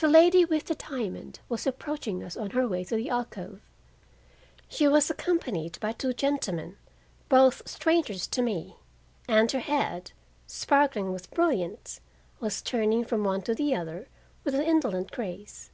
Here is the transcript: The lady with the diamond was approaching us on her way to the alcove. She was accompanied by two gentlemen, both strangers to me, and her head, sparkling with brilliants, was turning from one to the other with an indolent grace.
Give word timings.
The 0.00 0.08
lady 0.08 0.44
with 0.44 0.64
the 0.64 0.74
diamond 0.74 1.38
was 1.48 1.68
approaching 1.68 2.20
us 2.24 2.36
on 2.36 2.50
her 2.50 2.66
way 2.66 2.82
to 2.82 2.96
the 2.96 3.08
alcove. 3.08 3.60
She 4.68 4.88
was 4.88 5.08
accompanied 5.08 5.78
by 5.78 5.92
two 5.92 6.12
gentlemen, 6.14 6.78
both 7.28 7.62
strangers 7.68 8.26
to 8.26 8.42
me, 8.42 8.74
and 9.28 9.52
her 9.52 9.60
head, 9.60 10.10
sparkling 10.48 11.12
with 11.12 11.30
brilliants, 11.30 12.00
was 12.40 12.60
turning 12.60 13.04
from 13.04 13.22
one 13.22 13.42
to 13.42 13.54
the 13.54 13.72
other 13.72 14.08
with 14.42 14.56
an 14.56 14.62
indolent 14.62 15.12
grace. 15.12 15.70